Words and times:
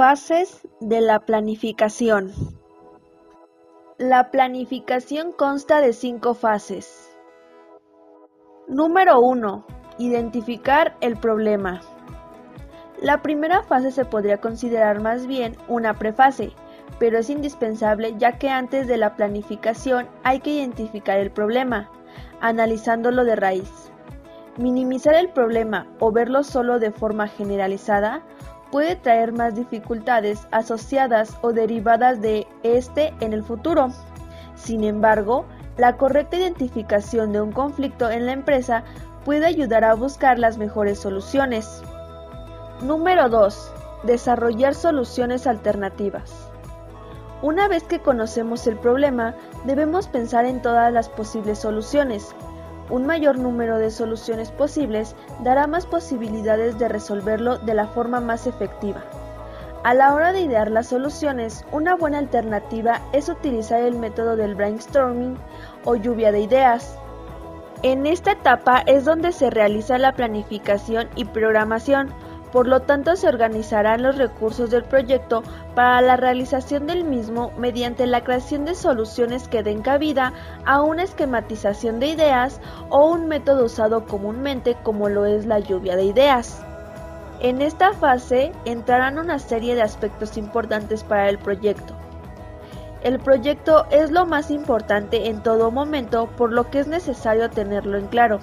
Fases 0.00 0.66
de 0.80 1.02
la 1.02 1.20
planificación. 1.26 2.32
La 3.98 4.30
planificación 4.30 5.30
consta 5.30 5.82
de 5.82 5.92
cinco 5.92 6.32
fases. 6.32 7.14
Número 8.66 9.20
1. 9.20 9.66
Identificar 9.98 10.96
el 11.02 11.18
problema. 11.18 11.82
La 13.02 13.20
primera 13.20 13.62
fase 13.62 13.90
se 13.90 14.06
podría 14.06 14.38
considerar 14.38 15.02
más 15.02 15.26
bien 15.26 15.54
una 15.68 15.92
prefase, 15.98 16.52
pero 16.98 17.18
es 17.18 17.28
indispensable 17.28 18.14
ya 18.16 18.38
que 18.38 18.48
antes 18.48 18.88
de 18.88 18.96
la 18.96 19.16
planificación 19.16 20.08
hay 20.22 20.40
que 20.40 20.52
identificar 20.52 21.18
el 21.18 21.30
problema, 21.30 21.90
analizándolo 22.40 23.26
de 23.26 23.36
raíz. 23.36 23.92
Minimizar 24.56 25.14
el 25.14 25.28
problema 25.28 25.86
o 25.98 26.10
verlo 26.10 26.42
solo 26.42 26.78
de 26.78 26.90
forma 26.90 27.28
generalizada 27.28 28.22
puede 28.70 28.96
traer 28.96 29.32
más 29.32 29.54
dificultades 29.54 30.46
asociadas 30.50 31.36
o 31.42 31.52
derivadas 31.52 32.20
de 32.20 32.46
este 32.62 33.12
en 33.20 33.32
el 33.32 33.42
futuro. 33.42 33.90
Sin 34.54 34.84
embargo, 34.84 35.46
la 35.76 35.96
correcta 35.96 36.36
identificación 36.36 37.32
de 37.32 37.40
un 37.40 37.52
conflicto 37.52 38.10
en 38.10 38.26
la 38.26 38.32
empresa 38.32 38.84
puede 39.24 39.46
ayudar 39.46 39.84
a 39.84 39.94
buscar 39.94 40.38
las 40.38 40.58
mejores 40.58 40.98
soluciones. 40.98 41.82
Número 42.82 43.28
2. 43.28 43.72
Desarrollar 44.04 44.74
soluciones 44.74 45.46
alternativas. 45.46 46.50
Una 47.42 47.68
vez 47.68 47.84
que 47.84 48.00
conocemos 48.00 48.66
el 48.66 48.76
problema, 48.76 49.34
debemos 49.64 50.08
pensar 50.08 50.44
en 50.44 50.60
todas 50.60 50.92
las 50.92 51.08
posibles 51.08 51.58
soluciones. 51.58 52.34
Un 52.90 53.06
mayor 53.06 53.38
número 53.38 53.78
de 53.78 53.90
soluciones 53.90 54.50
posibles 54.50 55.14
dará 55.44 55.68
más 55.68 55.86
posibilidades 55.86 56.76
de 56.78 56.88
resolverlo 56.88 57.58
de 57.58 57.74
la 57.74 57.86
forma 57.86 58.20
más 58.20 58.48
efectiva. 58.48 59.04
A 59.82 59.94
la 59.94 60.12
hora 60.12 60.32
de 60.32 60.40
idear 60.40 60.70
las 60.70 60.88
soluciones, 60.88 61.64
una 61.72 61.94
buena 61.94 62.18
alternativa 62.18 63.00
es 63.12 63.28
utilizar 63.28 63.80
el 63.80 63.96
método 63.96 64.36
del 64.36 64.54
brainstorming 64.54 65.38
o 65.84 65.94
lluvia 65.94 66.32
de 66.32 66.40
ideas. 66.40 66.98
En 67.82 68.04
esta 68.04 68.32
etapa 68.32 68.82
es 68.86 69.06
donde 69.06 69.32
se 69.32 69.48
realiza 69.48 69.96
la 69.96 70.12
planificación 70.12 71.08
y 71.16 71.24
programación, 71.24 72.12
por 72.52 72.66
lo 72.66 72.80
tanto, 72.80 73.14
se 73.14 73.28
organizarán 73.28 74.02
los 74.02 74.16
recursos 74.16 74.70
del 74.70 74.84
proyecto 74.84 75.42
para 75.74 76.00
la 76.00 76.16
realización 76.16 76.86
del 76.86 77.04
mismo 77.04 77.52
mediante 77.56 78.06
la 78.06 78.24
creación 78.24 78.64
de 78.64 78.74
soluciones 78.74 79.46
que 79.46 79.62
den 79.62 79.82
cabida 79.82 80.32
a 80.64 80.82
una 80.82 81.04
esquematización 81.04 82.00
de 82.00 82.08
ideas 82.08 82.60
o 82.88 83.08
un 83.08 83.28
método 83.28 83.66
usado 83.66 84.04
comúnmente 84.04 84.76
como 84.82 85.08
lo 85.08 85.26
es 85.26 85.46
la 85.46 85.60
lluvia 85.60 85.94
de 85.94 86.04
ideas. 86.04 86.64
En 87.40 87.62
esta 87.62 87.92
fase 87.92 88.52
entrarán 88.64 89.18
una 89.18 89.38
serie 89.38 89.74
de 89.74 89.82
aspectos 89.82 90.36
importantes 90.36 91.04
para 91.04 91.28
el 91.28 91.38
proyecto. 91.38 91.94
El 93.02 93.18
proyecto 93.18 93.86
es 93.90 94.10
lo 94.10 94.26
más 94.26 94.50
importante 94.50 95.28
en 95.28 95.42
todo 95.42 95.70
momento, 95.70 96.26
por 96.36 96.52
lo 96.52 96.68
que 96.68 96.80
es 96.80 96.86
necesario 96.86 97.48
tenerlo 97.48 97.96
en 97.96 98.08
claro. 98.08 98.40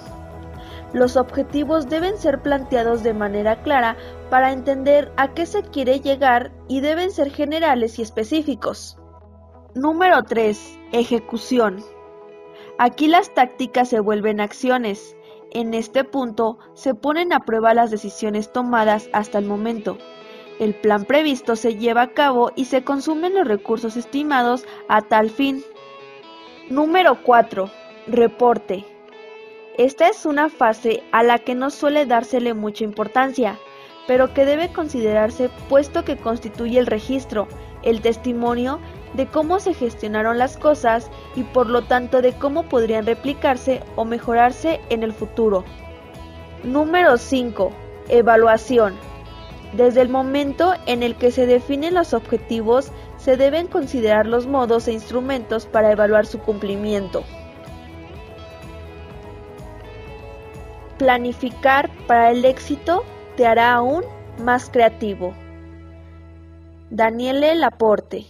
Los 0.92 1.16
objetivos 1.16 1.88
deben 1.88 2.16
ser 2.16 2.40
planteados 2.40 3.02
de 3.02 3.12
manera 3.12 3.62
clara 3.62 3.96
para 4.30 4.52
entender 4.52 5.12
a 5.16 5.34
qué 5.34 5.44
se 5.44 5.62
quiere 5.62 6.00
llegar 6.00 6.50
y 6.66 6.80
deben 6.80 7.10
ser 7.10 7.30
generales 7.30 7.98
y 7.98 8.02
específicos. 8.02 8.98
Número 9.74 10.22
3. 10.22 10.78
Ejecución. 10.92 11.84
Aquí 12.78 13.06
las 13.06 13.34
tácticas 13.34 13.90
se 13.90 14.00
vuelven 14.00 14.40
acciones. 14.40 15.14
En 15.50 15.74
este 15.74 16.04
punto 16.04 16.58
se 16.74 16.94
ponen 16.94 17.32
a 17.32 17.40
prueba 17.40 17.74
las 17.74 17.90
decisiones 17.90 18.50
tomadas 18.50 19.10
hasta 19.12 19.38
el 19.38 19.44
momento. 19.44 19.98
El 20.58 20.74
plan 20.74 21.04
previsto 21.04 21.54
se 21.54 21.76
lleva 21.76 22.02
a 22.02 22.14
cabo 22.14 22.50
y 22.56 22.64
se 22.64 22.82
consumen 22.82 23.34
los 23.34 23.46
recursos 23.46 23.96
estimados 23.96 24.64
a 24.88 25.02
tal 25.02 25.28
fin. 25.28 25.62
Número 26.70 27.22
4. 27.22 27.70
Reporte. 28.08 28.97
Esta 29.78 30.08
es 30.08 30.26
una 30.26 30.48
fase 30.48 31.04
a 31.12 31.22
la 31.22 31.38
que 31.38 31.54
no 31.54 31.70
suele 31.70 32.04
dársele 32.04 32.52
mucha 32.52 32.82
importancia, 32.82 33.60
pero 34.08 34.34
que 34.34 34.44
debe 34.44 34.72
considerarse 34.72 35.50
puesto 35.68 36.04
que 36.04 36.16
constituye 36.16 36.80
el 36.80 36.86
registro, 36.88 37.46
el 37.84 38.00
testimonio 38.00 38.80
de 39.14 39.26
cómo 39.26 39.60
se 39.60 39.74
gestionaron 39.74 40.36
las 40.36 40.56
cosas 40.56 41.12
y 41.36 41.44
por 41.44 41.68
lo 41.68 41.82
tanto 41.82 42.22
de 42.22 42.32
cómo 42.32 42.64
podrían 42.64 43.06
replicarse 43.06 43.80
o 43.94 44.04
mejorarse 44.04 44.80
en 44.90 45.04
el 45.04 45.12
futuro. 45.12 45.62
Número 46.64 47.16
5. 47.16 47.70
Evaluación. 48.08 48.96
Desde 49.74 50.00
el 50.00 50.08
momento 50.08 50.74
en 50.86 51.04
el 51.04 51.14
que 51.14 51.30
se 51.30 51.46
definen 51.46 51.94
los 51.94 52.14
objetivos, 52.14 52.90
se 53.16 53.36
deben 53.36 53.68
considerar 53.68 54.26
los 54.26 54.48
modos 54.48 54.88
e 54.88 54.92
instrumentos 54.92 55.66
para 55.66 55.92
evaluar 55.92 56.26
su 56.26 56.40
cumplimiento. 56.40 57.22
Planificar 60.98 61.88
para 62.06 62.32
el 62.32 62.44
éxito 62.44 63.04
te 63.36 63.46
hará 63.46 63.72
aún 63.74 64.02
más 64.42 64.68
creativo. 64.68 65.32
Daniele 66.90 67.54
Laporte 67.54 68.26